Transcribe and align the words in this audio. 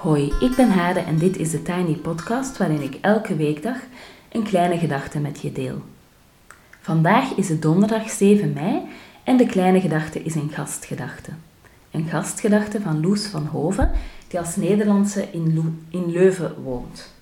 Hoi, 0.00 0.32
ik 0.40 0.56
ben 0.56 0.70
Hade 0.70 1.00
en 1.00 1.18
dit 1.18 1.36
is 1.36 1.50
de 1.50 1.62
Tiny 1.62 1.94
Podcast 1.94 2.56
waarin 2.56 2.82
ik 2.82 2.98
elke 3.00 3.36
weekdag 3.36 3.76
een 4.32 4.42
kleine 4.42 4.78
gedachte 4.78 5.18
met 5.18 5.40
je 5.40 5.52
deel. 5.52 5.82
Vandaag 6.80 7.34
is 7.34 7.48
het 7.48 7.62
donderdag 7.62 8.10
7 8.10 8.52
mei 8.52 8.82
en 9.24 9.36
de 9.36 9.46
kleine 9.46 9.80
gedachte 9.80 10.22
is 10.22 10.34
een 10.34 10.50
gastgedachte. 10.52 11.30
Een 11.90 12.06
gastgedachte 12.06 12.80
van 12.80 13.00
Loes 13.00 13.26
van 13.26 13.46
Hoven, 13.46 13.90
die 14.28 14.38
als 14.38 14.56
Nederlandse 14.56 15.28
in, 15.32 15.84
in 15.90 16.10
Leuven 16.10 16.62
woont. 16.62 17.14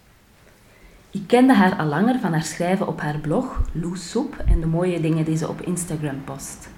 Ik 1.10 1.23
kende 1.27 1.55
haar 1.55 1.77
al 1.77 1.87
langer 1.87 2.21
van 2.21 2.33
haar 2.33 2.45
schrijven 2.45 2.87
op 2.88 3.01
haar 3.01 3.19
blog 3.19 3.60
Loes 3.73 4.10
Soep 4.10 4.37
en 4.47 4.60
de 4.60 4.66
mooie 4.66 5.01
dingen 5.01 5.24
die 5.24 5.37
ze 5.37 5.49
op 5.49 5.60
Instagram 5.60 6.24
post. 6.24 6.69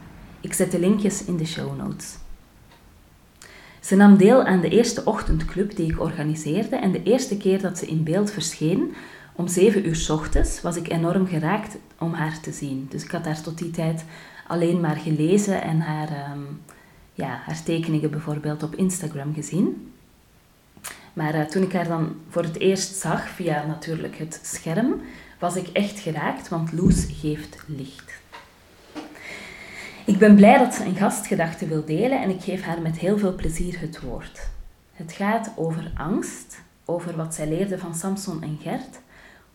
Ik 0.40 0.52
zet 0.52 0.70
de 0.70 0.78
linkjes 0.78 1.24
in 1.24 1.36
de 1.36 1.46
show 1.46 1.76
notes. 1.76 2.19
Ze 3.80 3.96
nam 3.96 4.16
deel 4.16 4.44
aan 4.44 4.60
de 4.60 4.68
eerste 4.68 5.04
ochtendclub 5.04 5.76
die 5.76 5.90
ik 5.90 6.00
organiseerde 6.00 6.76
en 6.76 6.92
de 6.92 7.02
eerste 7.02 7.36
keer 7.36 7.60
dat 7.60 7.78
ze 7.78 7.86
in 7.86 8.02
beeld 8.02 8.30
verscheen, 8.30 8.94
om 9.32 9.48
7 9.48 9.86
uur 9.88 10.06
ochtends, 10.10 10.60
was 10.60 10.76
ik 10.76 10.88
enorm 10.88 11.26
geraakt 11.26 11.76
om 11.98 12.12
haar 12.12 12.40
te 12.40 12.52
zien. 12.52 12.86
Dus 12.90 13.04
ik 13.04 13.10
had 13.10 13.24
haar 13.24 13.42
tot 13.42 13.58
die 13.58 13.70
tijd 13.70 14.04
alleen 14.46 14.80
maar 14.80 14.96
gelezen 14.96 15.62
en 15.62 15.80
haar, 15.80 16.08
ehm, 16.08 16.40
ja, 17.14 17.40
haar 17.44 17.62
tekeningen 17.62 18.10
bijvoorbeeld 18.10 18.62
op 18.62 18.74
Instagram 18.74 19.34
gezien. 19.34 19.92
Maar 21.12 21.34
uh, 21.34 21.42
toen 21.42 21.62
ik 21.62 21.72
haar 21.72 21.88
dan 21.88 22.16
voor 22.28 22.42
het 22.42 22.58
eerst 22.58 22.94
zag, 22.94 23.28
via 23.28 23.66
natuurlijk 23.66 24.18
het 24.18 24.40
scherm, 24.42 25.00
was 25.38 25.56
ik 25.56 25.68
echt 25.68 26.00
geraakt, 26.00 26.48
want 26.48 26.72
Loes 26.72 27.06
geeft 27.20 27.58
licht. 27.66 28.19
Ik 30.10 30.18
ben 30.18 30.34
blij 30.34 30.58
dat 30.58 30.74
ze 30.74 30.84
een 30.84 30.94
gastgedachte 30.96 31.66
wil 31.66 31.84
delen 31.84 32.22
en 32.22 32.30
ik 32.30 32.40
geef 32.40 32.62
haar 32.62 32.82
met 32.82 32.98
heel 32.98 33.18
veel 33.18 33.34
plezier 33.34 33.80
het 33.80 34.00
woord. 34.00 34.50
Het 34.92 35.12
gaat 35.12 35.52
over 35.56 35.92
angst, 35.94 36.62
over 36.84 37.16
wat 37.16 37.34
zij 37.34 37.48
leerde 37.48 37.78
van 37.78 37.94
Samson 37.94 38.42
en 38.42 38.58
Gert, 38.60 39.00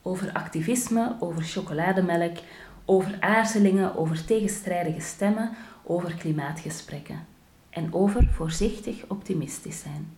over 0.02 0.34
activisme, 0.34 1.16
over 1.20 1.44
chocolademelk, 1.44 2.38
over 2.86 3.18
aarzelingen, 3.20 3.96
over 3.96 4.26
tegenstrijdige 4.26 5.00
stemmen, 5.00 5.52
over 5.84 6.16
klimaatgesprekken 6.16 7.26
en 7.70 7.94
over 7.94 8.28
voorzichtig 8.28 9.06
optimistisch 9.08 9.80
zijn. 9.80 10.18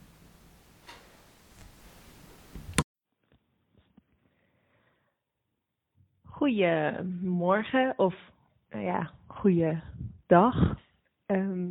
Goedemorgen 6.26 7.94
of 7.98 8.16
nou 8.70 8.84
ja, 8.84 9.12
goede 9.28 9.82
dag. 10.28 10.76
Ehm, 11.26 11.70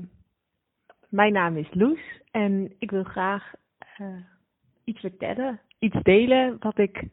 mijn 1.08 1.32
naam 1.32 1.56
is 1.56 1.68
Loes 1.70 2.20
en 2.30 2.74
ik 2.78 2.90
wil 2.90 3.04
graag 3.04 3.54
uh, 4.00 4.06
iets 4.84 5.00
vertellen, 5.00 5.60
iets 5.78 6.02
delen 6.02 6.56
wat 6.58 6.78
ik 6.78 7.04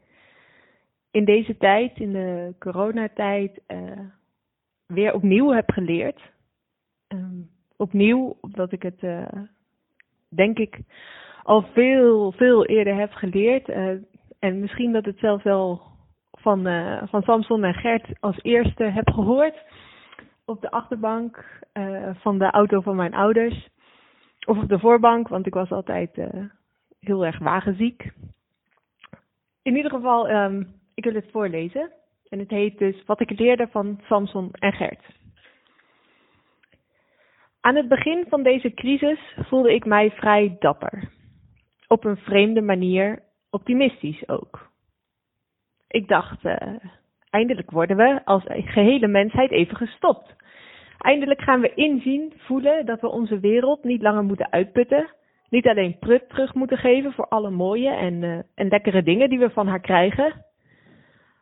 in 1.10 1.24
deze 1.24 1.56
tijd, 1.56 1.98
in 1.98 2.12
de 2.12 2.54
coronatijd, 2.58 3.60
uh, 3.68 4.00
weer 4.86 5.14
opnieuw 5.14 5.50
heb 5.50 5.70
geleerd. 5.70 6.20
Um, 7.08 7.50
opnieuw, 7.76 8.36
omdat 8.40 8.72
ik 8.72 8.82
het, 8.82 9.02
uh, 9.02 9.26
denk 10.28 10.58
ik, 10.58 10.78
al 11.42 11.62
veel, 11.62 12.32
veel 12.32 12.66
eerder 12.66 12.94
heb 12.96 13.12
geleerd. 13.12 13.68
en 14.38 14.60
misschien 14.60 14.92
dat 14.92 15.04
het 15.04 15.18
zelfs 15.18 15.44
wel 15.44 15.82
van, 16.30 16.62
van 17.08 17.22
Samson 17.22 17.64
en 17.64 17.74
Gert 17.74 18.20
als 18.20 18.42
eerste 18.42 18.84
heb 18.84 19.10
gehoord 19.10 19.62
op 20.44 20.60
de 20.60 20.70
achterbank 20.70 21.44
uh, 21.74 22.10
van 22.14 22.38
de 22.38 22.50
auto 22.50 22.80
van 22.80 22.96
mijn 22.96 23.14
ouders. 23.14 23.68
Of 24.46 24.58
op 24.58 24.68
de 24.68 24.78
voorbank, 24.78 25.28
want 25.28 25.46
ik 25.46 25.54
was 25.54 25.70
altijd 25.70 26.16
uh, 26.16 26.26
heel 27.00 27.24
erg 27.24 27.38
wagenziek. 27.38 28.12
In 29.62 29.76
ieder 29.76 29.90
geval, 29.90 30.30
um, 30.30 30.74
ik 30.94 31.04
wil 31.04 31.14
het 31.14 31.30
voorlezen. 31.30 31.92
En 32.28 32.38
het 32.38 32.50
heet 32.50 32.78
dus 32.78 33.04
Wat 33.04 33.20
ik 33.20 33.38
leerde 33.38 33.68
van 33.70 34.00
Samson 34.02 34.50
en 34.52 34.72
Gert. 34.72 35.04
Aan 37.60 37.76
het 37.76 37.88
begin 37.88 38.26
van 38.28 38.42
deze 38.42 38.74
crisis 38.74 39.36
voelde 39.36 39.74
ik 39.74 39.84
mij 39.84 40.10
vrij 40.10 40.56
dapper. 40.58 41.10
Op 41.88 42.04
een 42.04 42.16
vreemde 42.16 42.60
manier 42.60 43.22
optimistisch 43.50 44.28
ook. 44.28 44.70
Ik 45.88 46.08
dacht, 46.08 46.44
uh, 46.44 46.76
Eindelijk 47.34 47.70
worden 47.70 47.96
we 47.96 48.20
als 48.24 48.42
gehele 48.46 49.06
mensheid 49.06 49.50
even 49.50 49.76
gestopt. 49.76 50.34
Eindelijk 50.98 51.40
gaan 51.40 51.60
we 51.60 51.74
inzien, 51.74 52.32
voelen 52.36 52.86
dat 52.86 53.00
we 53.00 53.08
onze 53.08 53.40
wereld 53.40 53.84
niet 53.84 54.02
langer 54.02 54.24
moeten 54.24 54.52
uitputten. 54.52 55.10
Niet 55.48 55.66
alleen 55.66 55.98
prut 55.98 56.28
terug 56.28 56.54
moeten 56.54 56.78
geven 56.78 57.12
voor 57.12 57.28
alle 57.28 57.50
mooie 57.50 57.90
en, 57.90 58.22
uh, 58.22 58.38
en 58.54 58.68
lekkere 58.68 59.02
dingen 59.02 59.28
die 59.28 59.38
we 59.38 59.50
van 59.50 59.66
haar 59.66 59.80
krijgen. 59.80 60.44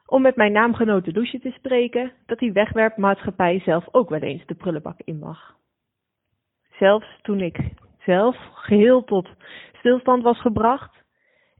Om 0.06 0.22
met 0.22 0.36
mijn 0.36 0.52
naamgenote 0.52 1.12
Loesje 1.12 1.38
te 1.38 1.50
spreken, 1.50 2.12
dat 2.26 2.38
die 2.38 2.52
wegwerpmaatschappij 2.52 3.60
zelf 3.60 3.88
ook 3.90 4.08
wel 4.08 4.20
eens 4.20 4.46
de 4.46 4.54
prullenbak 4.54 5.00
in 5.04 5.18
mag. 5.18 5.56
Zelfs 6.78 7.18
toen 7.22 7.40
ik 7.40 7.58
zelf 8.04 8.36
geheel 8.52 9.04
tot 9.04 9.28
stilstand 9.78 10.22
was 10.22 10.40
gebracht, 10.40 11.04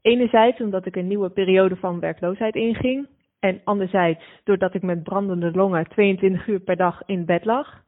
enerzijds 0.03 0.60
omdat 0.60 0.87
ik 0.87 0.97
een 0.97 1.09
nieuwe 1.09 1.31
periode 1.31 1.76
van 1.76 2.00
werkloosheid 2.00 2.54
inging, 2.54 3.09
en 3.43 3.61
anderzijds, 3.65 4.25
doordat 4.45 4.75
ik 4.75 4.83
met 4.83 5.03
brandende 5.03 5.51
longen 5.51 5.89
22 5.89 6.47
uur 6.47 6.61
per 6.61 6.77
dag 6.77 7.03
in 7.07 7.25
bed 7.25 7.45
lag, 7.45 7.83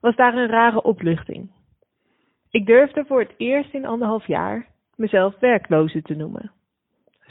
was 0.00 0.16
daar 0.16 0.34
een 0.34 0.48
rare 0.48 0.82
opluchting. 0.82 1.50
Ik 2.50 2.66
durfde 2.66 3.04
voor 3.04 3.20
het 3.20 3.34
eerst 3.36 3.74
in 3.74 3.86
anderhalf 3.86 4.26
jaar 4.26 4.66
mezelf 4.96 5.38
werkloze 5.38 6.02
te 6.02 6.14
noemen, 6.14 6.52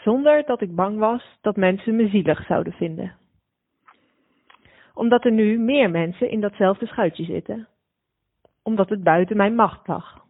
zonder 0.03 0.45
dat 0.45 0.61
ik 0.61 0.75
bang 0.75 0.97
was 0.97 1.37
dat 1.41 1.55
mensen 1.55 1.95
me 1.95 2.07
zielig 2.07 2.45
zouden 2.45 2.73
vinden. 2.73 3.15
Omdat 4.93 5.25
er 5.25 5.31
nu 5.31 5.59
meer 5.59 5.89
mensen 5.89 6.29
in 6.29 6.41
datzelfde 6.41 6.85
schuitje 6.85 7.23
zitten, 7.23 7.67
omdat 8.63 8.89
het 8.89 9.03
buiten 9.03 9.37
mijn 9.37 9.55
macht 9.55 9.87
lag. 9.87 10.25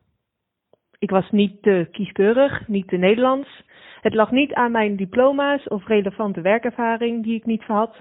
Ik 1.00 1.10
was 1.10 1.30
niet 1.30 1.62
te 1.62 1.88
kieskeurig, 1.92 2.68
niet 2.68 2.88
te 2.88 2.98
Nederlands, 2.98 3.64
het 4.02 4.14
lag 4.14 4.32
niet 4.32 4.54
aan 4.54 4.72
mijn 4.72 4.96
diploma's 4.96 5.68
of 5.68 5.88
relevante 5.88 6.42
werkervaring 6.42 7.24
die 7.24 7.36
ik 7.36 7.46
niet 7.46 7.64
had. 7.64 7.96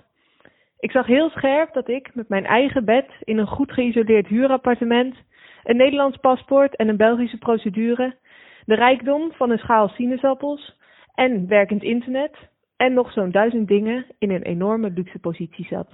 Ik 0.79 0.91
zag 0.91 1.07
heel 1.07 1.31
scherp 1.31 1.73
dat 1.73 1.89
ik 1.89 2.15
met 2.15 2.29
mijn 2.29 2.45
eigen 2.47 2.85
bed 2.85 3.07
in 3.25 3.39
een 3.39 3.47
goed 3.47 3.73
geïsoleerd 3.73 4.27
huurappartement, 4.27 5.17
een 5.65 5.77
Nederlands 5.77 6.17
paspoort 6.17 6.77
en 6.77 6.89
een 6.89 6.97
Belgische 6.97 7.39
procedure, 7.39 8.17
de 8.65 8.75
rijkdom 8.75 9.33
van 9.33 9.51
een 9.51 9.59
schaal 9.59 9.89
sinaasappels 9.89 10.79
en 11.15 11.49
werkend 11.49 11.83
internet 11.83 12.37
en 12.77 12.93
nog 12.93 13.13
zo'n 13.13 13.31
duizend 13.31 13.69
dingen 13.69 14.07
in 14.19 14.31
een 14.31 14.43
enorme 14.43 14.91
luxe 14.91 15.19
positie 15.19 15.67
zat. 15.67 15.89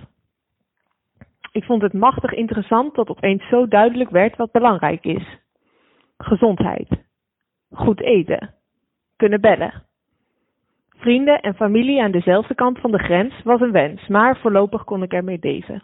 Ik 1.52 1.64
vond 1.64 1.82
het 1.82 1.92
machtig 1.92 2.32
interessant 2.32 2.94
dat 2.94 3.08
opeens 3.08 3.48
zo 3.48 3.68
duidelijk 3.68 4.10
werd 4.10 4.36
wat 4.36 4.52
belangrijk 4.52 5.04
is. 5.04 5.38
Gezondheid. 6.18 6.88
Goed 7.70 8.00
eten. 8.00 8.54
Kunnen 9.16 9.40
bellen. 9.40 9.85
Vrienden 11.06 11.40
en 11.40 11.54
familie 11.54 12.02
aan 12.02 12.10
dezelfde 12.10 12.54
kant 12.54 12.78
van 12.78 12.90
de 12.90 12.98
grens 12.98 13.42
was 13.42 13.60
een 13.60 13.72
wens, 13.72 14.06
maar 14.06 14.38
voorlopig 14.38 14.84
kon 14.84 15.02
ik 15.02 15.12
ermee 15.12 15.38
leven. 15.40 15.82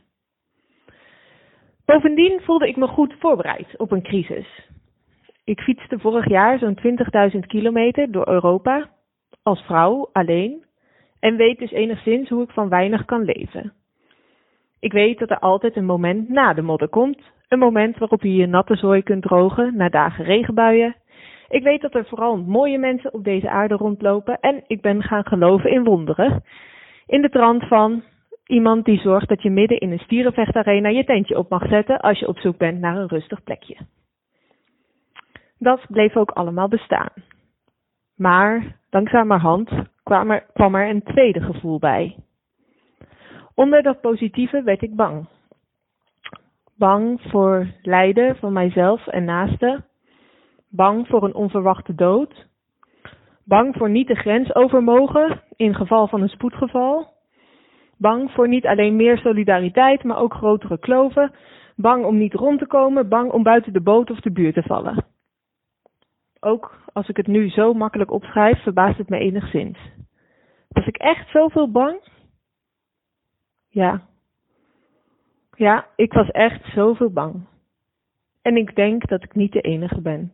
Bovendien 1.84 2.41
voelde 2.41 2.69
ik 2.69 2.77
me 2.77 2.87
goed 2.87 3.15
voorbereid 3.19 3.75
op 3.77 3.93
een 3.93 4.03
crisis. 4.03 4.69
Ik 5.44 5.60
fietste 5.60 5.99
vorig 5.99 6.28
jaar 6.28 6.59
zo'n 6.59 6.78
20.000 7.33 7.38
kilometer 7.47 8.12
door 8.12 8.28
Europa, 8.28 8.88
als 9.43 9.60
vrouw 9.60 10.09
alleen, 10.12 10.65
en 11.21 11.36
weet 11.36 11.59
dus 11.59 11.71
enigszins 11.71 12.28
hoe 12.28 12.42
ik 12.42 12.51
van 12.51 12.69
weinig 12.69 13.04
kan 13.04 13.24
leven. 13.24 13.72
Ik 14.80 14.92
weet 14.92 15.19
dat 15.19 15.30
er 15.30 15.39
altijd 15.39 15.77
een 15.77 15.84
moment 15.84 16.28
na 16.28 16.53
de 16.54 16.63
modder 16.63 16.89
komt, 16.89 17.22
een 17.48 17.59
moment 17.59 17.98
waarop 17.98 18.22
je 18.22 18.34
je 18.34 18.47
natte 18.47 18.77
zooi 18.77 19.03
kunt 19.03 19.22
drogen 19.22 19.77
na 19.77 19.89
dagen 19.89 20.24
regenbuien 20.24 20.97
ik 21.53 21.63
weet 21.63 21.81
dat 21.81 21.95
er 21.95 22.07
vooral 22.07 22.37
mooie 22.37 22.78
mensen 22.78 23.15
op 23.15 23.25
deze 23.25 23.51
aarde 23.51 23.75
rondlopen 23.75 24.41
en 24.41 24.65
ik 24.66 24.81
ben 24.81 25.03
gaan 25.03 25.27
geloven 25.27 25.71
in 25.71 25.84
wonderen. 25.84 26.43
In 27.07 27.22
de 27.22 27.28
trant 27.28 27.66
van 27.66 28.03
iemand 28.47 28.84
die 28.84 29.01
zorgt 29.01 29.28
dat 29.28 29.43
je 29.43 29.51
midden 29.51 29.81
in 29.81 29.93
een 29.93 29.99
stierenvechtarena 29.99 30.89
je 30.89 31.04
tentje 31.04 31.39
op 31.39 31.51
mag 31.51 31.69
zetten 31.69 32.01
als 32.01 32.19
je 32.19 32.28
op 32.28 32.39
zoek 32.39 32.57
bent 32.57 32.81
naar 32.81 32.97
een 32.97 33.09
rustig 33.09 33.43
plekje. 33.43 33.77
Dat 35.59 35.87
bleef 35.89 36.16
ook 36.16 36.31
allemaal 36.31 36.69
bestaan. 36.69 37.13
Maar 38.16 38.77
langzamerhand 38.91 39.71
kwam 40.03 40.31
er, 40.31 40.47
kwam 40.53 40.75
er 40.75 40.89
een 40.89 41.03
tweede 41.03 41.41
gevoel 41.41 41.78
bij. 41.78 42.16
Onder 43.55 43.83
dat 43.83 44.01
positieve 44.01 44.63
werd 44.63 44.83
ik 44.83 44.97
bang. 44.97 45.28
Bang 46.77 47.21
voor 47.21 47.66
lijden 47.83 48.37
van 48.37 48.53
mijzelf 48.53 49.07
en 49.07 49.25
naasten 49.25 49.84
Bang 50.74 51.07
voor 51.07 51.24
een 51.24 51.34
onverwachte 51.34 51.95
dood. 51.95 52.47
Bang 53.45 53.77
voor 53.77 53.91
niet 53.91 54.07
de 54.07 54.15
grens 54.15 54.54
over 54.54 54.83
mogen 54.83 55.42
in 55.57 55.74
geval 55.74 56.09
van 56.09 56.22
een 56.22 56.28
spoedgeval. 56.28 57.13
Bang 57.98 58.30
voor 58.30 58.48
niet 58.48 58.66
alleen 58.66 58.97
meer 58.97 59.19
solidariteit, 59.19 60.04
maar 60.04 60.16
ook 60.16 60.34
grotere 60.34 60.78
kloven. 60.78 61.34
Bang 61.77 62.04
om 62.04 62.19
niet 62.19 62.34
rond 62.34 62.59
te 62.59 62.66
komen, 62.66 63.09
bang 63.09 63.33
om 63.33 63.42
buiten 63.42 63.72
de 63.72 63.80
boot 63.80 64.10
of 64.10 64.21
de 64.21 64.33
buurt 64.33 64.54
te 64.54 64.63
vallen. 64.63 65.04
Ook 66.41 66.77
als 66.92 67.09
ik 67.09 67.16
het 67.16 67.27
nu 67.27 67.48
zo 67.48 67.74
makkelijk 67.74 68.10
opschrijf, 68.10 68.63
verbaast 68.63 68.98
het 68.98 69.09
me 69.09 69.19
enigszins. 69.19 69.78
Was 70.69 70.86
ik 70.86 70.97
echt 70.97 71.30
zoveel 71.30 71.71
bang? 71.71 72.01
Ja. 73.69 74.03
Ja, 75.57 75.86
ik 75.97 76.13
was 76.13 76.30
echt 76.30 76.72
zoveel 76.74 77.10
bang. 77.10 77.47
En 78.42 78.57
ik 78.57 78.74
denk 78.74 79.09
dat 79.09 79.22
ik 79.22 79.34
niet 79.34 79.53
de 79.53 79.60
enige 79.60 80.01
ben. 80.01 80.33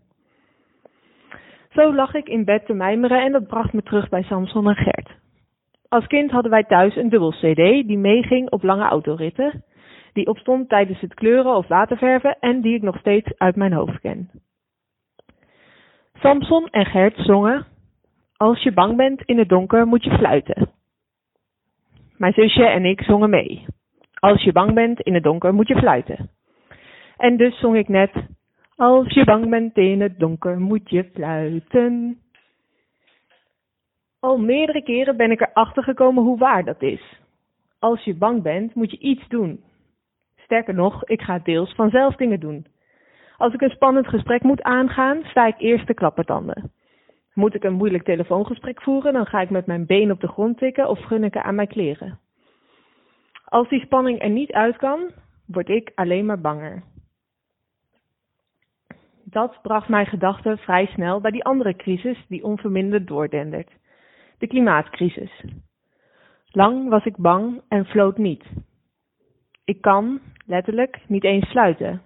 Zo 1.70 1.94
lag 1.94 2.15
ik 2.15 2.29
in 2.29 2.44
bed 2.44 2.67
te 2.67 2.73
mijmeren 2.73 3.23
en 3.25 3.32
dat 3.32 3.47
bracht 3.47 3.73
me 3.73 3.82
terug 3.82 4.09
bij 4.09 4.23
Samson 4.23 4.69
en 4.69 4.76
Gert. 4.76 5.11
Als 5.88 6.06
kind 6.06 6.31
hadden 6.31 6.50
wij 6.50 6.65
thuis 6.65 6.97
een 6.97 7.09
dubbel 7.09 7.31
CD 7.31 7.87
die 7.87 7.99
meeging 7.99 8.50
op 8.50 8.62
lange 8.62 8.85
autoritten, 8.85 9.65
die 10.12 10.26
opstond 10.26 10.69
tijdens 10.69 11.00
het 11.00 11.15
kleuren 11.15 11.56
of 11.56 11.67
waterverven 11.67 12.37
en 12.41 12.61
die 12.61 12.75
ik 12.75 12.82
nog 12.82 12.99
steeds 12.99 13.38
uit 13.38 13.56
mijn 13.56 13.73
hoofd 13.73 14.00
ken. 14.00 14.31
Samson 16.12 16.69
en 16.70 16.87
Gert 16.87 17.17
zongen: 17.17 17.67
Als 18.37 18.62
je 18.62 18.73
bang 18.73 18.97
bent 18.97 19.23
in 19.23 19.38
het 19.38 19.49
donker 19.49 19.87
moet 19.87 20.05
je 20.05 20.19
fluiten. 20.19 20.71
Mijn 22.17 22.32
zusje 22.32 22.64
en 22.64 22.85
ik 22.85 23.03
zongen 23.03 23.31
mee. 23.31 23.67
Als 24.14 24.43
je 24.43 24.53
bang 24.53 24.75
bent 24.75 25.00
in 25.00 25.14
het 25.14 25.23
donker 25.23 25.55
moet 25.55 25.69
je 25.69 25.76
fluiten. 25.76 26.31
En 27.17 27.37
dus 27.37 27.59
zong 27.59 27.76
ik 27.76 27.88
net: 27.88 28.11
Als 28.78 29.14
je 29.14 29.25
bang 29.25 29.48
bent 29.50 29.76
in 29.76 30.00
het 30.00 30.19
donker 30.19 30.60
moet 30.60 30.90
je 30.90 31.10
fluiten. 31.14 32.19
Al 34.20 34.38
meerdere 34.38 34.82
keren 34.82 35.16
ben 35.16 35.30
ik 35.30 35.40
erachter 35.40 35.82
gekomen 35.82 36.22
hoe 36.22 36.38
waar 36.38 36.64
dat 36.64 36.82
is. 36.82 37.20
Als 37.78 38.04
je 38.04 38.14
bang 38.14 38.42
bent, 38.42 38.75
moet 38.75 38.90
je 38.90 38.98
iets 38.98 39.28
doen. 39.28 39.64
Sterker 40.36 40.75
nog, 40.75 41.04
ik 41.04 41.20
ga 41.20 41.38
deels 41.38 41.75
vanzelf 41.75 42.16
dingen 42.16 42.40
doen. 42.40 42.66
Als 43.36 43.54
ik 43.54 43.60
een 43.60 43.70
spannend 43.70 44.08
gesprek 44.08 44.42
moet 44.42 44.62
aangaan, 44.62 45.22
sta 45.25 45.46
ik 45.46 45.58
eerst 45.58 45.86
te 45.86 45.94
klappertanden. 45.94 46.72
Moet 47.34 47.54
ik 47.54 47.64
een 47.64 47.75
moeilijk 47.75 48.04
telefoongesprek 48.04 48.82
voeren, 48.82 49.12
dan 49.12 49.26
ga 49.26 49.40
ik 49.40 49.50
met 49.50 49.66
mijn 49.66 49.86
been 49.86 50.10
op 50.10 50.20
de 50.20 50.28
grond 50.28 50.58
tikken 50.58 50.88
of 50.88 51.00
gun 51.00 51.25
ik 51.25 51.36
aan 51.36 51.54
mijn 51.54 51.69
kleren. 51.69 52.19
Als 53.44 53.69
die 53.69 53.80
spanning 53.80 54.22
er 54.22 54.30
niet 54.30 54.52
uit 54.52 54.76
kan, 54.76 55.10
word 55.46 55.69
ik 55.69 55.92
alleen 55.94 56.26
maar 56.26 56.40
banger. 56.40 56.82
Dat 59.30 59.58
bracht 59.62 59.88
mijn 59.88 60.06
gedachten 60.06 60.58
vrij 60.58 60.86
snel 60.86 61.20
bij 61.20 61.30
die 61.30 61.44
andere 61.44 61.76
crisis 61.76 62.25
die 62.28 62.44
onverminderd 62.44 63.06
doordendert 63.06 63.70
de 64.38 64.46
klimaatcrisis. 64.46 65.44
Lang 66.50 66.88
was 66.88 67.04
ik 67.04 67.16
bang 67.16 67.60
en 67.69 67.84
floot 67.84 68.19
niet. 68.19 68.44
Ik 69.64 69.80
kan, 69.80 70.20
letterlijk, 70.46 70.98
niet 71.06 71.25
eens 71.25 71.48
sluiten. 71.48 72.02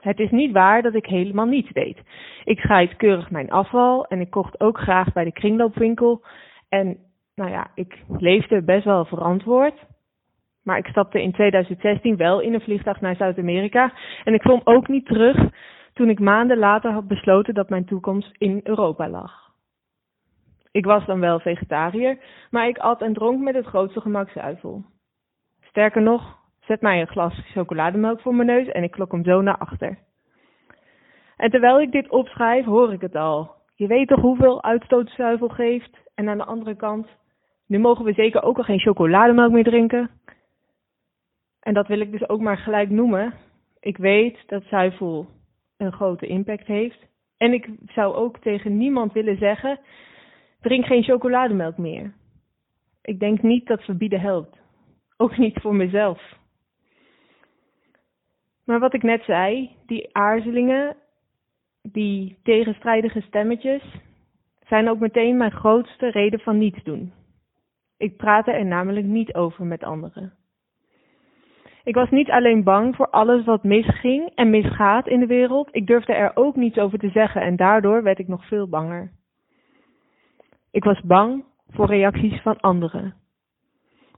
Het 0.00 0.18
is 0.18 0.30
niet 0.30 0.52
waar 0.52 0.82
dat 0.82 0.94
ik 0.94 1.06
helemaal 1.06 1.46
niets 1.46 1.72
deed. 1.72 1.98
Ik 2.44 2.58
scheid 2.58 2.96
keurig 2.96 3.30
mijn 3.30 3.50
afval 3.50 4.06
en 4.06 4.20
ik 4.20 4.30
kocht 4.30 4.60
ook 4.60 4.78
graag 4.78 5.12
bij 5.12 5.24
de 5.24 5.32
kringloopwinkel. 5.32 6.24
En 6.68 6.98
nou 7.34 7.50
ja, 7.50 7.70
ik 7.74 8.02
leefde 8.18 8.62
best 8.62 8.84
wel 8.84 9.04
verantwoord. 9.04 9.74
Maar 10.62 10.78
ik 10.78 10.86
stapte 10.86 11.22
in 11.22 11.32
2016 11.32 12.16
wel 12.16 12.40
in 12.40 12.54
een 12.54 12.60
vliegtuig 12.60 13.00
naar 13.00 13.16
Zuid-Amerika. 13.16 13.92
En 14.24 14.34
ik 14.34 14.40
kwam 14.40 14.60
ook 14.64 14.88
niet 14.88 15.06
terug 15.06 15.36
toen 15.96 16.08
ik 16.08 16.20
maanden 16.20 16.58
later 16.58 16.92
had 16.92 17.08
besloten 17.08 17.54
dat 17.54 17.68
mijn 17.68 17.84
toekomst 17.84 18.34
in 18.38 18.60
Europa 18.62 19.08
lag. 19.08 19.32
Ik 20.70 20.84
was 20.84 21.06
dan 21.06 21.20
wel 21.20 21.40
vegetariër, 21.40 22.18
maar 22.50 22.68
ik 22.68 22.78
at 22.78 23.00
en 23.00 23.12
dronk 23.12 23.40
met 23.42 23.54
het 23.54 23.66
grootste 23.66 24.00
gemak 24.00 24.30
zuivel. 24.30 24.84
Sterker 25.60 26.02
nog, 26.02 26.38
zet 26.60 26.80
mij 26.80 27.00
een 27.00 27.06
glas 27.06 27.50
chocolademelk 27.52 28.20
voor 28.20 28.34
mijn 28.34 28.46
neus 28.48 28.68
en 28.68 28.82
ik 28.82 28.90
klok 28.90 29.12
hem 29.12 29.24
zo 29.24 29.40
naar 29.40 29.58
achter. 29.58 29.98
En 31.36 31.50
terwijl 31.50 31.80
ik 31.80 31.92
dit 31.92 32.10
opschrijf, 32.10 32.64
hoor 32.64 32.92
ik 32.92 33.00
het 33.00 33.14
al. 33.14 33.54
Je 33.74 33.86
weet 33.86 34.08
toch 34.08 34.20
hoeveel 34.20 34.62
uitstoot 34.62 35.10
zuivel 35.10 35.48
geeft? 35.48 35.96
En 36.14 36.28
aan 36.28 36.38
de 36.38 36.44
andere 36.44 36.76
kant, 36.76 37.08
nu 37.66 37.78
mogen 37.78 38.04
we 38.04 38.12
zeker 38.12 38.42
ook 38.42 38.56
al 38.56 38.64
geen 38.64 38.80
chocolademelk 38.80 39.52
meer 39.52 39.64
drinken. 39.64 40.10
En 41.60 41.74
dat 41.74 41.86
wil 41.86 42.00
ik 42.00 42.12
dus 42.12 42.28
ook 42.28 42.40
maar 42.40 42.58
gelijk 42.58 42.90
noemen. 42.90 43.34
Ik 43.80 43.96
weet 43.96 44.38
dat 44.46 44.62
zuivel 44.62 45.34
een 45.76 45.92
grote 45.92 46.26
impact 46.26 46.66
heeft. 46.66 46.98
En 47.36 47.52
ik 47.52 47.68
zou 47.86 48.14
ook 48.14 48.38
tegen 48.38 48.76
niemand 48.76 49.12
willen 49.12 49.38
zeggen 49.38 49.80
Drink 50.66 50.86
geen 50.86 51.02
chocolademelk 51.02 51.78
meer. 51.78 52.12
Ik 53.02 53.20
denk 53.20 53.42
niet 53.42 53.66
dat 53.66 53.82
verbieden 53.82 54.20
helpt. 54.20 54.58
Ook 55.16 55.36
niet 55.38 55.60
voor 55.60 55.74
mezelf. 55.74 56.36
Maar 58.64 58.78
wat 58.78 58.94
ik 58.94 59.02
net 59.02 59.22
zei, 59.22 59.70
die 59.86 60.16
aarzelingen, 60.16 60.96
die 61.82 62.38
tegenstrijdige 62.42 63.20
stemmetjes, 63.20 63.82
zijn 64.66 64.88
ook 64.88 64.98
meteen 64.98 65.36
mijn 65.36 65.50
grootste 65.50 66.10
reden 66.10 66.40
van 66.40 66.58
niets 66.58 66.82
doen. 66.82 67.12
Ik 67.96 68.16
praat 68.16 68.48
er 68.48 68.66
namelijk 68.66 69.06
niet 69.06 69.34
over 69.34 69.64
met 69.64 69.84
anderen. 69.84 70.32
Ik 71.86 71.94
was 71.94 72.10
niet 72.10 72.30
alleen 72.30 72.62
bang 72.62 72.96
voor 72.96 73.10
alles 73.10 73.44
wat 73.44 73.62
misging 73.62 74.30
en 74.34 74.50
misgaat 74.50 75.06
in 75.06 75.20
de 75.20 75.26
wereld, 75.26 75.68
ik 75.72 75.86
durfde 75.86 76.12
er 76.12 76.30
ook 76.34 76.56
niets 76.56 76.78
over 76.78 76.98
te 76.98 77.08
zeggen 77.08 77.40
en 77.40 77.56
daardoor 77.56 78.02
werd 78.02 78.18
ik 78.18 78.28
nog 78.28 78.46
veel 78.46 78.68
banger. 78.68 79.10
Ik 80.70 80.84
was 80.84 81.00
bang 81.00 81.44
voor 81.70 81.86
reacties 81.86 82.40
van 82.42 82.60
anderen. 82.60 83.14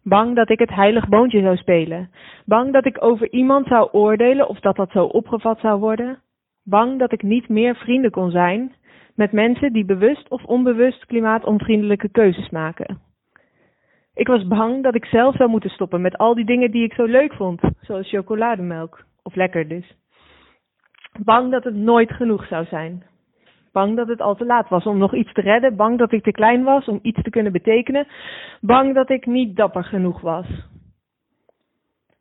Bang 0.03 0.37
dat 0.37 0.51
ik 0.51 0.59
het 0.59 0.75
heilig 0.75 1.09
boontje 1.09 1.41
zou 1.41 1.57
spelen. 1.57 2.11
Bang 2.45 2.73
dat 2.73 2.87
ik 2.87 3.05
over 3.05 3.33
iemand 3.33 3.67
zou 3.67 3.89
oordelen 3.93 4.49
of 4.49 4.61
dat 4.61 4.77
dat 4.77 4.91
zo 4.91 5.05
opgevat 5.05 5.61
zou 5.61 5.81
worden. 5.81 6.23
Bang 6.65 6.99
dat 6.99 7.13
ik 7.13 7.23
niet 7.23 7.49
meer 7.49 7.77
vrienden 7.77 8.11
kon 8.11 8.31
zijn 8.31 8.73
met 9.15 9.33
mensen 9.33 9.73
die 9.73 9.85
bewust 9.85 10.29
of 10.31 10.45
onbewust 10.45 11.07
klimaatonvriendelijke 11.07 12.09
keuzes 12.09 12.51
maken. 12.51 13.08
Ik 14.19 14.27
was 14.27 14.47
bang 14.47 14.83
dat 14.83 14.95
ik 14.95 15.05
zelf 15.05 15.37
zou 15.37 15.51
moeten 15.51 15.71
stoppen 15.71 16.01
met 16.01 16.19
al 16.19 16.35
die 16.35 16.45
dingen 16.45 16.71
die 16.71 16.85
ik 16.85 16.93
zo 16.93 17.05
leuk 17.05 17.33
vond, 17.33 17.61
zoals 17.81 18.09
chocolademelk, 18.09 19.05
of 19.23 19.35
lekker 19.35 19.69
dus. 19.69 19.97
Bang 21.25 21.51
dat 21.51 21.65
het 21.65 21.75
nooit 21.75 22.13
genoeg 22.13 22.47
zou 22.47 22.65
zijn. 22.65 23.05
Bang 23.73 23.97
dat 23.97 24.09
het 24.09 24.21
al 24.21 24.35
te 24.35 24.45
laat 24.45 24.69
was 24.69 24.85
om 24.85 24.99
nog 24.99 25.15
iets 25.15 25.33
te 25.33 25.41
redden. 25.41 25.77
Bang 25.77 25.99
dat 25.99 26.13
ik 26.13 26.23
te 26.23 26.31
klein 26.31 26.63
was 26.63 26.87
om 26.87 26.99
iets 27.03 27.23
te 27.23 27.31
kunnen 27.31 27.53
betekenen. 27.53 28.07
Bang 28.61 28.95
dat 28.95 29.11
ik 29.11 29.27
niet 29.27 29.57
dapper 29.57 29.85
genoeg 29.85 30.21
was. 30.21 30.47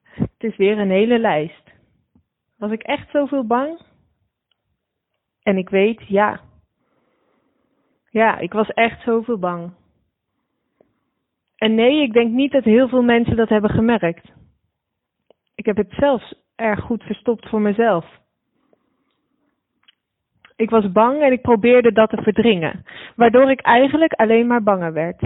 Het 0.03 0.43
is 0.43 0.57
weer 0.57 0.77
een 0.77 0.91
hele 0.91 1.19
lijst. 1.19 1.71
Was 2.57 2.71
ik 2.71 2.83
echt 2.83 3.09
zoveel 3.11 3.47
bang? 3.47 3.81
En 5.43 5.57
ik 5.57 5.69
weet, 5.69 6.07
ja. 6.07 6.39
Ja, 8.09 8.37
ik 8.37 8.53
was 8.53 8.67
echt 8.67 9.01
zoveel 9.01 9.39
bang. 9.39 9.71
En 11.57 11.75
nee, 11.75 12.01
ik 12.01 12.13
denk 12.13 12.31
niet 12.31 12.51
dat 12.51 12.63
heel 12.63 12.87
veel 12.87 13.03
mensen 13.03 13.35
dat 13.35 13.49
hebben 13.49 13.69
gemerkt. 13.69 14.31
Ik 15.55 15.65
heb 15.65 15.77
het 15.77 15.91
zelfs 15.91 16.33
erg 16.55 16.79
goed 16.79 17.03
verstopt 17.03 17.49
voor 17.49 17.61
mezelf. 17.61 18.05
Ik 20.55 20.69
was 20.69 20.91
bang 20.91 21.21
en 21.21 21.31
ik 21.31 21.41
probeerde 21.41 21.91
dat 21.91 22.09
te 22.09 22.21
verdringen, 22.21 22.83
waardoor 23.15 23.51
ik 23.51 23.61
eigenlijk 23.61 24.13
alleen 24.13 24.47
maar 24.47 24.63
banger 24.63 24.93
werd. 24.93 25.21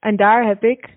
En 0.00 0.16
daar 0.16 0.46
heb 0.46 0.64
ik, 0.64 0.96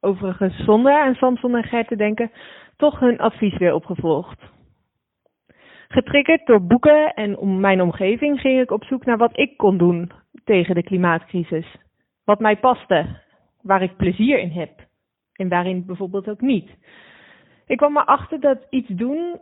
overigens 0.00 0.64
zonder 0.64 1.00
aan 1.00 1.14
Samson 1.14 1.56
en 1.56 1.64
Gert 1.64 1.88
te 1.88 1.96
denken, 1.96 2.30
toch 2.76 2.98
hun 2.98 3.18
advies 3.18 3.58
weer 3.58 3.74
opgevolgd. 3.74 4.40
Getriggerd 5.88 6.46
door 6.46 6.66
boeken 6.66 7.14
en 7.14 7.36
om 7.38 7.60
mijn 7.60 7.82
omgeving 7.82 8.40
ging 8.40 8.60
ik 8.60 8.70
op 8.70 8.84
zoek 8.84 9.04
naar 9.04 9.18
wat 9.18 9.38
ik 9.38 9.56
kon 9.56 9.78
doen 9.78 10.10
tegen 10.44 10.74
de 10.74 10.82
klimaatcrisis. 10.82 11.76
Wat 12.24 12.40
mij 12.40 12.56
paste, 12.56 13.06
waar 13.66 13.82
ik 13.82 13.96
plezier 13.96 14.38
in 14.38 14.50
heb 14.50 14.70
en 15.32 15.48
waarin 15.48 15.86
bijvoorbeeld 15.86 16.28
ook 16.28 16.40
niet. 16.40 16.70
Ik 17.66 17.76
kwam 17.76 17.96
erachter 17.96 18.40
dat 18.40 18.66
iets 18.70 18.88
doen 18.88 19.40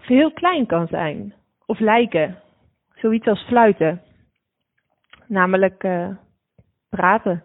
heel 0.00 0.32
klein 0.32 0.66
kan 0.66 0.86
zijn 0.86 1.34
of 1.66 1.78
lijken. 1.78 2.38
Zoiets 2.94 3.26
als 3.26 3.44
fluiten. 3.46 4.02
Namelijk 5.26 5.82
uh, 5.82 6.08
praten. 6.88 7.44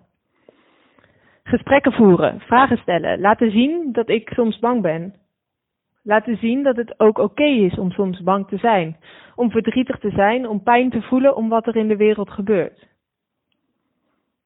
Gesprekken 1.44 1.92
voeren, 1.94 2.40
vragen 2.40 2.78
stellen, 2.78 3.20
laten 3.20 3.52
zien 3.52 3.92
dat 3.92 4.10
ik 4.10 4.30
soms 4.30 4.60
bang 4.60 4.82
ben. 4.82 5.16
Laten 6.04 6.38
zien 6.38 6.64
dat 6.64 6.76
het 6.76 7.00
ook 7.00 7.18
oké 7.18 7.44
is 7.44 7.78
om 7.78 7.92
soms 7.92 8.22
bang 8.22 8.48
te 8.48 8.58
zijn, 8.58 8.98
om 9.36 9.52
verdrietig 9.52 10.00
te 10.00 10.10
zijn, 10.10 10.48
om 10.48 10.64
pijn 10.64 10.90
te 10.90 11.02
voelen 11.02 11.36
om 11.36 11.50
wat 11.50 11.68
er 11.68 11.76
in 11.76 11.88
de 11.88 11.96
wereld 11.96 12.30
gebeurt. 12.30 12.88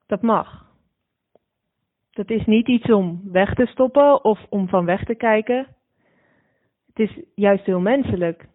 Dat 0.07 0.21
mag. 0.21 0.70
Dat 2.11 2.29
is 2.29 2.45
niet 2.45 2.67
iets 2.67 2.91
om 2.91 3.21
weg 3.31 3.53
te 3.53 3.65
stoppen 3.65 4.23
of 4.23 4.39
om 4.49 4.67
van 4.67 4.85
weg 4.85 5.03
te 5.03 5.15
kijken. 5.15 5.67
Het 6.93 7.09
is 7.09 7.23
juist 7.35 7.65
heel 7.65 7.79
menselijk. 7.79 8.45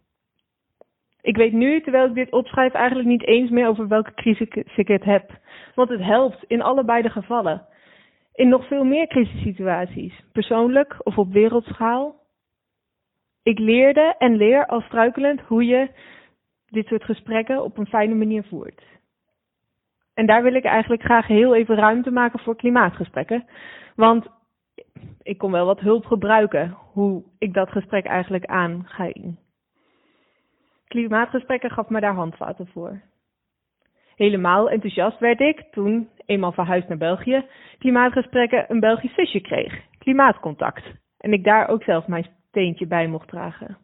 Ik 1.21 1.37
weet 1.37 1.53
nu, 1.53 1.81
terwijl 1.81 2.07
ik 2.07 2.15
dit 2.15 2.33
opschrijf, 2.33 2.73
eigenlijk 2.73 3.09
niet 3.09 3.27
eens 3.27 3.51
meer 3.51 3.69
over 3.69 3.89
welke 3.89 4.15
crisis 4.15 4.41
ik 4.77 4.89
het 4.89 5.05
heb. 5.05 5.31
Want 5.75 5.89
het 5.89 6.03
helpt 6.03 6.45
in 6.47 6.63
allebei 6.63 7.03
de 7.03 7.11
gevallen. 7.11 7.67
In 8.35 8.49
nog 8.49 8.67
veel 8.67 8.85
meer 8.85 9.07
crisissituaties, 9.07 10.21
persoonlijk 10.33 10.97
of 11.03 11.19
op 11.19 11.33
wereldschaal. 11.33 12.15
Ik 13.43 13.59
leerde 13.59 14.15
en 14.19 14.37
leer 14.37 14.67
al 14.67 14.81
struikelend 14.81 15.41
hoe 15.41 15.65
je 15.65 15.91
dit 16.69 16.87
soort 16.87 17.05
gesprekken 17.05 17.63
op 17.63 17.79
een 17.79 17.87
fijne 17.87 18.15
manier 18.15 18.45
voert. 18.45 18.83
En 20.17 20.27
daar 20.27 20.43
wil 20.43 20.55
ik 20.55 20.65
eigenlijk 20.65 21.03
graag 21.03 21.27
heel 21.27 21.55
even 21.55 21.77
ruimte 21.77 22.11
maken 22.11 22.39
voor 22.39 22.57
klimaatgesprekken. 22.57 23.45
Want 23.97 24.27
ik 25.23 25.39
kon 25.39 25.51
wel 25.51 25.67
wat 25.67 25.81
hulp 25.81 26.05
gebruiken 26.05 26.77
hoe 26.93 27.25
ik 27.39 27.55
dat 27.55 27.71
gesprek 27.71 28.05
eigenlijk 28.05 28.45
aanging. 28.45 29.39
Klimaatgesprekken 30.89 31.71
gaf 31.71 31.89
me 31.89 32.01
daar 32.01 32.15
handvaten 32.15 32.67
voor. 32.67 33.01
Helemaal 34.15 34.71
enthousiast 34.71 35.19
werd 35.19 35.41
ik 35.41 35.65
toen, 35.71 36.09
eenmaal 36.27 36.53
verhuisd 36.53 36.89
naar 36.89 36.99
België, 36.99 37.47
klimaatgesprekken 37.79 38.65
een 38.69 38.81
Belgisch 38.81 39.15
zusje 39.15 39.41
kreeg, 39.41 39.81
Klimaatcontact. 39.99 40.85
En 41.19 41.33
ik 41.33 41.45
daar 41.45 41.69
ook 41.69 41.83
zelf 41.83 42.07
mijn 42.07 42.27
steentje 42.49 42.87
bij 42.87 43.07
mocht 43.07 43.29
dragen. 43.29 43.79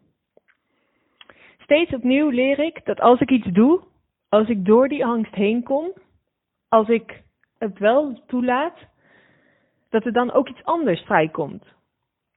Steeds 1.59 1.95
opnieuw 1.95 2.29
leer 2.29 2.59
ik 2.59 2.85
dat 2.85 3.01
als 3.01 3.21
ik 3.21 3.31
iets 3.31 3.47
doe, 3.47 3.83
als 4.29 4.49
ik 4.49 4.65
door 4.65 4.89
die 4.89 5.05
angst 5.05 5.35
heen 5.35 5.62
kom, 5.62 5.93
als 6.73 6.88
ik 6.88 7.23
het 7.59 7.79
wel 7.79 8.23
toelaat, 8.26 8.79
dat 9.91 10.05
er 10.05 10.12
dan 10.12 10.33
ook 10.33 10.49
iets 10.49 10.64
anders 10.64 11.00
vrijkomt. 11.00 11.64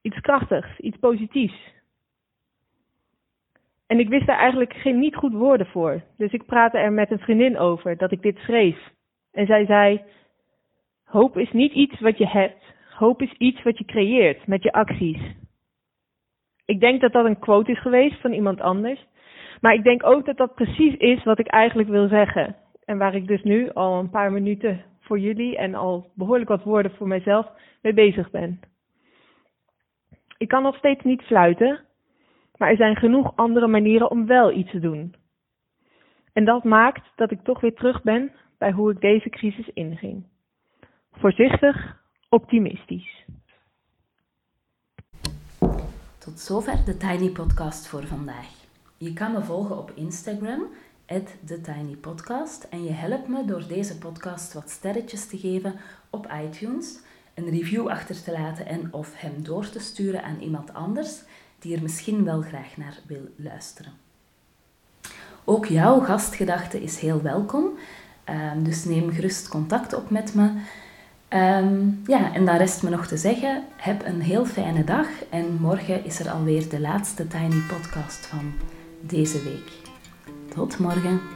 Iets 0.02 0.20
krachtigs, 0.20 0.78
iets 0.78 0.98
positiefs. 0.98 1.74
En 3.86 3.98
ik 3.98 4.08
wist 4.08 4.26
daar 4.26 4.38
eigenlijk 4.38 4.72
geen 4.72 4.98
niet 4.98 5.16
goed 5.16 5.32
woorden 5.32 5.66
voor. 5.66 6.02
Dus 6.16 6.32
ik 6.32 6.46
praatte 6.46 6.78
er 6.78 6.92
met 6.92 7.10
een 7.10 7.18
vriendin 7.18 7.58
over 7.58 7.96
dat 7.96 8.12
ik 8.12 8.22
dit 8.22 8.38
schreef. 8.38 8.78
En 9.32 9.46
zij 9.46 9.66
zei: 9.66 10.02
Hoop 11.04 11.36
is 11.36 11.52
niet 11.52 11.72
iets 11.72 12.00
wat 12.00 12.18
je 12.18 12.26
hebt. 12.26 12.64
Hoop 12.90 13.22
is 13.22 13.32
iets 13.32 13.62
wat 13.62 13.78
je 13.78 13.84
creëert 13.84 14.46
met 14.46 14.62
je 14.62 14.72
acties. 14.72 15.20
Ik 16.64 16.80
denk 16.80 17.00
dat 17.00 17.12
dat 17.12 17.24
een 17.24 17.38
quote 17.38 17.72
is 17.72 17.80
geweest 17.80 18.20
van 18.20 18.32
iemand 18.32 18.60
anders. 18.60 19.06
Maar 19.60 19.74
ik 19.74 19.84
denk 19.84 20.04
ook 20.04 20.26
dat 20.26 20.36
dat 20.36 20.54
precies 20.54 20.94
is 20.94 21.24
wat 21.24 21.38
ik 21.38 21.46
eigenlijk 21.46 21.88
wil 21.88 22.08
zeggen. 22.08 22.56
En 22.86 22.98
waar 22.98 23.14
ik 23.14 23.26
dus 23.26 23.42
nu 23.42 23.70
al 23.70 23.98
een 23.98 24.10
paar 24.10 24.32
minuten 24.32 24.84
voor 25.00 25.18
jullie 25.18 25.56
en 25.56 25.74
al 25.74 26.10
behoorlijk 26.14 26.48
wat 26.48 26.62
woorden 26.62 26.94
voor 26.96 27.08
mijzelf 27.08 27.46
mee 27.82 27.92
bezig 27.92 28.30
ben. 28.30 28.60
Ik 30.38 30.48
kan 30.48 30.62
nog 30.62 30.76
steeds 30.76 31.04
niet 31.04 31.22
fluiten, 31.22 31.80
maar 32.56 32.70
er 32.70 32.76
zijn 32.76 32.96
genoeg 32.96 33.36
andere 33.36 33.66
manieren 33.66 34.10
om 34.10 34.26
wel 34.26 34.52
iets 34.52 34.70
te 34.70 34.80
doen. 34.80 35.14
En 36.32 36.44
dat 36.44 36.64
maakt 36.64 37.06
dat 37.16 37.30
ik 37.30 37.42
toch 37.42 37.60
weer 37.60 37.74
terug 37.74 38.02
ben 38.02 38.32
bij 38.58 38.72
hoe 38.72 38.90
ik 38.90 39.00
deze 39.00 39.28
crisis 39.28 39.68
inging. 39.68 40.24
Voorzichtig, 41.12 42.02
optimistisch. 42.28 43.24
Tot 46.18 46.38
zover 46.38 46.84
de 46.84 46.96
Tiny 46.96 47.30
Podcast 47.30 47.88
voor 47.88 48.06
vandaag. 48.06 48.64
Je 48.98 49.12
kan 49.12 49.32
me 49.32 49.42
volgen 49.42 49.78
op 49.78 49.92
Instagram, 49.94 50.62
TheTinyPodcast. 51.44 52.66
En 52.70 52.84
je 52.84 52.92
helpt 52.92 53.28
me 53.28 53.44
door 53.44 53.66
deze 53.68 53.98
podcast 53.98 54.52
wat 54.52 54.70
sterretjes 54.70 55.26
te 55.26 55.38
geven 55.38 55.74
op 56.10 56.32
iTunes, 56.44 56.98
een 57.34 57.50
review 57.50 57.88
achter 57.88 58.22
te 58.22 58.32
laten 58.32 58.66
en 58.66 58.92
of 58.92 59.12
hem 59.14 59.42
door 59.42 59.68
te 59.68 59.78
sturen 59.78 60.22
aan 60.22 60.40
iemand 60.40 60.74
anders 60.74 61.22
die 61.58 61.76
er 61.76 61.82
misschien 61.82 62.24
wel 62.24 62.42
graag 62.42 62.76
naar 62.76 62.98
wil 63.06 63.28
luisteren. 63.36 63.92
Ook 65.44 65.66
jouw 65.66 66.00
gastgedachte 66.00 66.82
is 66.82 66.98
heel 66.98 67.22
welkom, 67.22 67.68
ehm, 68.24 68.62
dus 68.62 68.84
neem 68.84 69.12
gerust 69.12 69.48
contact 69.48 69.94
op 69.94 70.10
met 70.10 70.34
me. 70.34 70.50
Ehm, 71.28 71.88
ja, 72.06 72.34
en 72.34 72.44
dan 72.44 72.56
rest 72.56 72.82
me 72.82 72.90
nog 72.90 73.06
te 73.06 73.16
zeggen, 73.16 73.64
heb 73.76 74.06
een 74.06 74.20
heel 74.20 74.44
fijne 74.44 74.84
dag 74.84 75.08
en 75.30 75.56
morgen 75.60 76.04
is 76.04 76.18
er 76.20 76.30
alweer 76.30 76.68
de 76.68 76.80
laatste 76.80 77.26
Tiny 77.26 77.60
Podcast 77.68 78.26
van 78.26 78.52
deze 79.00 79.42
week. 79.42 79.85
Tot 80.54 80.78
morgen. 80.78 81.35